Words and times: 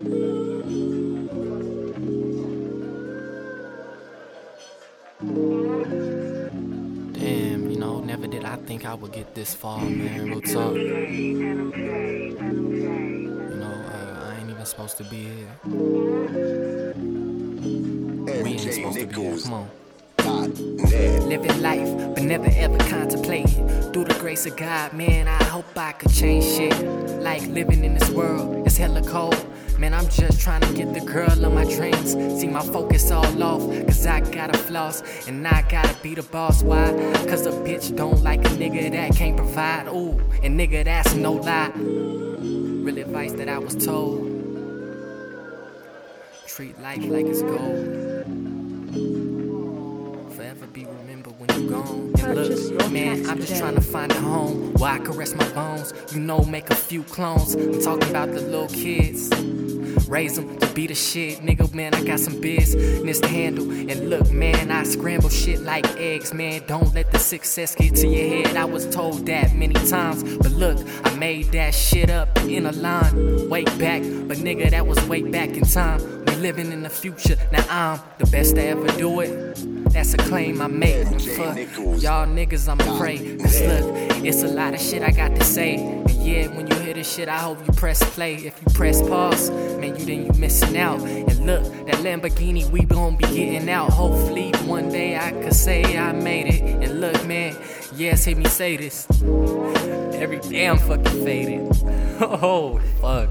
Damn, 0.00 0.10
you 7.68 7.76
know, 7.76 7.98
never 7.98 8.28
did 8.28 8.44
I 8.44 8.54
think 8.58 8.84
I 8.84 8.94
would 8.94 9.10
get 9.10 9.34
this 9.34 9.54
far, 9.54 9.80
man. 9.80 10.30
Real 10.30 10.40
talk. 10.40 10.76
You 10.76 11.34
know, 13.56 13.74
uh, 13.92 14.30
I 14.30 14.36
ain't 14.40 14.50
even 14.50 14.64
supposed 14.66 14.98
to 14.98 15.04
be 15.04 15.24
here. 15.24 15.48
We 18.44 18.50
ain't 18.50 18.72
supposed 18.72 19.00
to 19.00 19.06
be 19.06 19.14
here. 19.20 19.36
Come 19.38 19.52
on. 19.52 19.68
Living 21.28 21.60
life, 21.60 22.14
but 22.14 22.22
never 22.22 22.48
ever 22.54 22.78
contemplating. 22.78 23.66
Grace 24.18 24.46
of 24.46 24.56
God, 24.56 24.94
man, 24.94 25.28
I 25.28 25.42
hope 25.44 25.78
I 25.78 25.92
could 25.92 26.12
change 26.12 26.44
shit. 26.44 26.76
Like 27.20 27.40
living 27.46 27.84
in 27.84 27.94
this 27.94 28.10
world, 28.10 28.66
it's 28.66 28.76
hella 28.76 29.00
cold. 29.02 29.46
Man, 29.78 29.94
I'm 29.94 30.08
just 30.08 30.40
trying 30.40 30.60
to 30.62 30.72
get 30.74 30.92
the 30.92 31.00
girl 31.00 31.44
of 31.44 31.52
my 31.52 31.64
dreams. 31.64 32.14
See 32.40 32.48
my 32.48 32.60
focus 32.60 33.12
all 33.12 33.42
off, 33.42 33.62
cause 33.86 34.04
I 34.06 34.20
got 34.20 34.54
a 34.54 34.58
floss, 34.58 35.28
and 35.28 35.46
I 35.46 35.62
gotta 35.70 35.96
be 36.02 36.16
the 36.16 36.24
boss. 36.24 36.64
Why? 36.64 36.90
Cause 37.28 37.46
a 37.46 37.52
bitch 37.52 37.96
don't 37.96 38.20
like 38.24 38.40
a 38.40 38.48
nigga 38.50 38.90
that 38.90 39.14
can't 39.14 39.36
provide. 39.36 39.86
Ooh, 39.86 40.18
and 40.42 40.58
nigga, 40.58 40.84
that's 40.84 41.14
no 41.14 41.34
lie. 41.34 41.70
Real 41.76 42.98
advice 42.98 43.32
that 43.34 43.48
I 43.48 43.58
was 43.58 43.76
told. 43.76 44.26
Treat 46.48 46.76
life 46.80 47.04
like 47.04 47.26
it's 47.26 47.42
gold. 47.42 48.26
Forever 50.34 50.66
be 50.66 50.86
remembered 50.86 51.17
you 51.56 51.70
gone. 51.70 52.12
And 52.18 52.34
look, 52.34 52.90
man, 52.90 53.28
I'm 53.28 53.38
just 53.38 53.56
trying 53.58 53.74
to 53.74 53.80
find 53.80 54.12
a 54.12 54.20
home 54.20 54.74
where 54.74 54.92
I 54.92 54.98
can 54.98 55.12
rest 55.12 55.36
my 55.36 55.48
bones. 55.52 55.92
You 56.12 56.20
know, 56.20 56.44
make 56.44 56.70
a 56.70 56.74
few 56.74 57.02
clones. 57.04 57.54
I'm 57.54 57.80
talking 57.80 58.10
about 58.10 58.32
the 58.32 58.40
little 58.40 58.68
kids. 58.68 59.30
Raise 60.08 60.36
them 60.36 60.58
to 60.58 60.66
be 60.72 60.86
the 60.86 60.94
shit, 60.94 61.40
nigga. 61.40 61.72
Man, 61.74 61.94
I 61.94 62.02
got 62.02 62.18
some 62.18 62.40
business 62.40 63.20
to 63.20 63.28
handle. 63.28 63.70
And 63.70 64.08
look, 64.08 64.30
man, 64.30 64.70
I 64.70 64.84
scramble 64.84 65.28
shit 65.28 65.60
like 65.60 65.86
eggs, 65.96 66.32
man. 66.32 66.62
Don't 66.66 66.94
let 66.94 67.12
the 67.12 67.18
success 67.18 67.74
get 67.74 67.94
to 67.96 68.08
your 68.08 68.28
head. 68.28 68.56
I 68.56 68.64
was 68.64 68.88
told 68.88 69.26
that 69.26 69.54
many 69.54 69.74
times, 69.74 70.22
but 70.38 70.50
look, 70.52 70.78
I 71.04 71.14
made 71.16 71.52
that 71.52 71.74
shit 71.74 72.08
up 72.10 72.36
in 72.38 72.66
a 72.66 72.72
line. 72.72 73.48
Way 73.50 73.64
back, 73.64 74.02
but 74.02 74.38
nigga, 74.38 74.70
that 74.70 74.86
was 74.86 74.98
way 75.08 75.22
back 75.22 75.50
in 75.50 75.64
time. 75.64 76.17
Living 76.38 76.70
in 76.70 76.84
the 76.84 76.88
future, 76.88 77.36
now 77.50 77.64
I'm 77.68 78.00
the 78.18 78.26
best 78.26 78.54
to 78.54 78.62
ever 78.64 78.86
do 78.96 79.20
it. 79.20 79.56
That's 79.92 80.14
a 80.14 80.18
claim 80.18 80.62
I 80.62 80.68
make. 80.68 81.04
Fuck 81.20 81.56
y'all 82.00 82.26
niggas, 82.26 82.68
I'm 82.68 82.78
afraid. 82.78 83.40
Cause 83.40 83.60
look, 83.62 84.24
it's 84.24 84.44
a 84.44 84.46
lot 84.46 84.72
of 84.72 84.80
shit 84.80 85.02
I 85.02 85.10
got 85.10 85.34
to 85.34 85.42
say. 85.42 85.76
And 85.76 86.10
yeah, 86.10 86.46
when 86.46 86.68
you 86.68 86.76
hear 86.76 86.94
this 86.94 87.12
shit, 87.12 87.28
I 87.28 87.38
hope 87.38 87.58
you 87.66 87.72
press 87.72 87.98
play. 88.14 88.34
If 88.36 88.60
you 88.62 88.72
press 88.72 89.02
pause, 89.02 89.50
man, 89.50 89.96
you 89.98 90.04
then 90.04 90.26
you 90.26 90.32
missing 90.38 90.78
out. 90.78 91.00
And 91.00 91.44
look, 91.44 91.64
that 91.86 91.96
Lamborghini, 91.96 92.70
we 92.70 92.84
gon' 92.84 93.16
be 93.16 93.24
getting 93.24 93.68
out. 93.68 93.90
Hopefully, 93.90 94.52
one 94.64 94.90
day 94.90 95.16
I 95.16 95.32
could 95.32 95.54
say 95.54 95.98
I 95.98 96.12
made 96.12 96.54
it. 96.54 96.62
And 96.62 97.00
look, 97.00 97.26
man, 97.26 97.56
yes, 97.96 98.24
hear 98.24 98.36
me 98.36 98.44
say 98.44 98.76
this. 98.76 99.08
Every 100.14 100.38
damn 100.38 100.78
fucking 100.78 101.24
faded. 101.24 101.66
Oh, 102.20 102.80
fuck. 103.00 103.30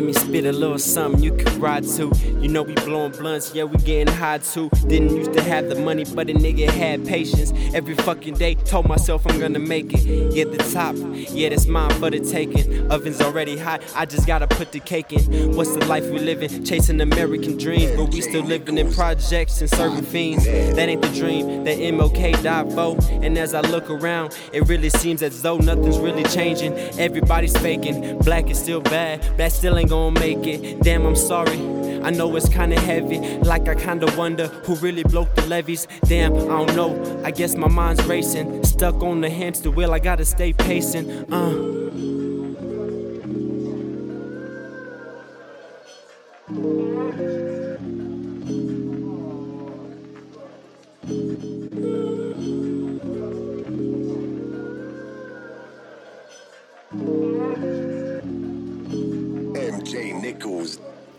Let 0.00 0.06
me 0.06 0.12
spit 0.14 0.46
a 0.46 0.52
little 0.52 0.78
something 0.78 1.22
you 1.22 1.36
can 1.36 1.60
ride 1.60 1.84
to. 1.84 2.10
You 2.40 2.48
know 2.48 2.62
we 2.62 2.72
blowing 2.72 3.12
blunts, 3.12 3.54
yeah 3.54 3.64
we 3.64 3.76
getting 3.76 4.06
high 4.14 4.38
too. 4.38 4.70
Didn't 4.86 5.14
used 5.14 5.34
to 5.34 5.42
have 5.42 5.68
the 5.68 5.74
money, 5.74 6.06
but 6.06 6.30
a 6.30 6.32
nigga 6.32 6.70
had 6.70 7.04
patience. 7.04 7.52
Every 7.74 7.94
fucking 7.94 8.38
day, 8.38 8.54
told 8.54 8.88
myself 8.88 9.26
I'm 9.26 9.38
gonna 9.38 9.58
make 9.58 9.92
it. 9.92 10.32
Get 10.32 10.52
the 10.52 10.64
top, 10.72 10.96
yeah 11.28 11.50
that's 11.50 11.66
mine 11.66 11.90
for 12.00 12.08
the 12.08 12.18
taking. 12.18 12.90
Oven's 12.90 13.20
already 13.20 13.58
hot, 13.58 13.82
I 13.94 14.06
just 14.06 14.26
gotta 14.26 14.46
put 14.46 14.72
the 14.72 14.80
cake 14.80 15.12
in. 15.12 15.54
What's 15.54 15.74
the 15.76 15.84
life 15.84 16.04
we 16.04 16.18
living? 16.18 16.64
Chasing 16.64 17.02
American 17.02 17.58
dreams, 17.58 17.94
but 17.94 18.10
we 18.10 18.22
still 18.22 18.42
living 18.42 18.78
in 18.78 18.90
projects 18.94 19.60
and 19.60 19.68
serving 19.68 20.06
fiends. 20.06 20.46
That 20.46 20.88
ain't 20.88 21.02
the 21.02 21.08
dream 21.08 21.64
that 21.64 21.76
MLK 21.76 22.42
died 22.42 22.72
for. 22.72 22.96
And 23.22 23.36
as 23.36 23.52
I 23.52 23.60
look 23.60 23.90
around, 23.90 24.34
it 24.54 24.66
really 24.66 24.88
seems 24.88 25.22
as 25.22 25.42
though 25.42 25.58
nothing's 25.58 25.98
really 25.98 26.24
changing. 26.24 26.72
Everybody's 26.98 27.54
faking, 27.58 28.18
black 28.20 28.48
is 28.48 28.58
still 28.58 28.80
bad, 28.80 29.20
black 29.36 29.52
still 29.52 29.76
ain't 29.76 29.89
gonna 29.90 30.20
make 30.20 30.46
it. 30.46 30.80
Damn, 30.82 31.04
I'm 31.04 31.16
sorry. 31.16 31.58
I 32.02 32.10
know 32.10 32.34
it's 32.36 32.48
kinda 32.48 32.78
heavy, 32.78 33.18
like 33.40 33.68
I 33.68 33.74
kinda 33.74 34.06
wonder 34.16 34.46
who 34.64 34.76
really 34.76 35.02
broke 35.02 35.34
the 35.34 35.44
levees. 35.46 35.88
Damn, 36.04 36.32
I 36.32 36.64
don't 36.64 36.76
know. 36.76 37.22
I 37.24 37.32
guess 37.32 37.56
my 37.56 37.68
mind's 37.68 38.02
racing, 38.04 38.64
stuck 38.64 39.02
on 39.02 39.20
the 39.20 39.28
hamster 39.28 39.70
wheel. 39.70 39.92
I 39.92 39.98
gotta 39.98 40.24
stay 40.24 40.52
pacing. 40.52 41.10
Uh. 41.32 41.80
MJ 51.70 51.99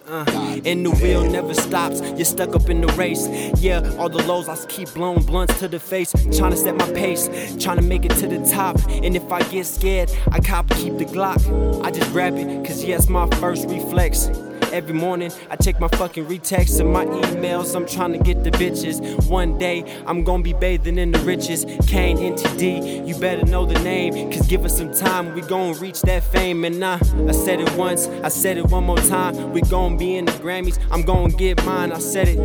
Uh, 0.07 0.59
and 0.66 0.85
the 0.85 0.91
wheel 1.01 1.23
never 1.29 1.53
stops. 1.53 2.01
You're 2.01 2.25
stuck 2.25 2.56
up 2.56 2.69
in 2.69 2.81
the 2.81 2.88
race. 2.94 3.28
Yeah, 3.62 3.95
all 3.97 4.09
the 4.09 4.23
lows 4.23 4.50
I 4.50 4.57
keep 4.66 4.94
blowing 4.94 5.23
blunts 5.23 5.59
to 5.59 5.67
the 5.67 5.79
face. 5.79 6.12
Trying 6.35 6.51
to 6.51 6.57
set 6.57 6.75
my 6.75 6.91
pace, 6.91 7.29
trying 7.59 7.78
to 7.78 7.84
make 7.84 8.06
it 8.06 8.11
to 8.17 8.28
the 8.28 8.40
top. 8.51 8.78
And 8.90 9.16
if 9.16 9.31
I 9.31 9.41
get 9.44 9.66
scared, 9.66 10.11
I 10.31 10.40
cop 10.40 10.69
keep 10.72 10.97
the 10.97 11.06
Glock. 11.06 11.41
I 11.84 11.91
just 11.91 12.11
grab 12.11 12.35
it, 12.35 12.66
cause 12.66 12.84
yeah, 12.84 12.95
it's 12.95 13.09
my 13.09 13.28
first 13.38 13.67
reflex. 13.69 14.29
Every 14.72 14.94
morning, 14.94 15.32
I 15.50 15.58
check 15.58 15.82
my 15.82 15.90
fucking 15.90 16.28
retexts 16.28 16.80
and 16.80 16.94
my 16.94 17.04
emails. 17.04 17.76
I'm 17.76 17.86
trying 17.86 18.14
to 18.14 18.20
get 18.20 18.46
the 18.46 18.52
bitches. 18.52 19.30
One 19.30 19.58
day, 19.58 19.84
I'm 20.06 20.24
gonna 20.24 20.44
be 20.44 20.54
bathing 20.54 20.98
in 20.98 21.12
the 21.12 21.20
riches. 21.20 21.66
Kane, 21.88 22.18
NTD, 22.18 23.06
you 23.06 23.14
better 23.16 23.46
know 23.46 23.66
the 23.66 23.78
name. 23.80 24.32
Cause 24.32 24.48
give 24.48 24.64
us 24.64 24.78
some 24.78 24.94
time, 24.94 25.36
we 25.36 25.42
gon' 25.42 25.78
reach 25.80 26.02
that 26.04 26.24
fame. 26.24 26.64
And 26.64 26.80
nah, 26.80 27.00
I 27.28 27.34
said 27.34 27.59
it 27.59 27.70
once, 27.76 28.08
I 28.24 28.30
said 28.30 28.58
it 28.58 28.66
one 28.68 28.86
more 28.86 28.98
time. 28.98 29.52
We 29.52 29.62
gon' 29.62 29.98
be 29.98 30.16
in 30.16 30.24
the 30.24 30.32
Grammys, 30.34 30.80
I'm 30.90 31.02
gon' 31.02 31.32
get 31.32 31.64
mine. 31.66 31.92
I 31.92 32.00
said 32.00 32.30
it. 32.30 32.38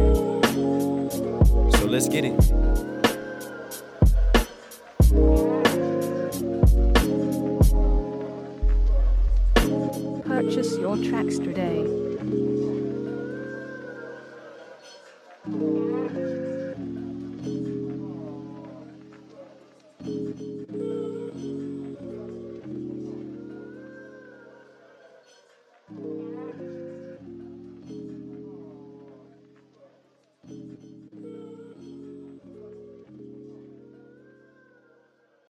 So 1.77 1.87
let's 1.87 2.09
get 2.09 2.25
it. 2.25 2.37
Purchase 10.25 10.77
your 10.77 10.97
tracks 10.97 11.39
today. 11.39 12.06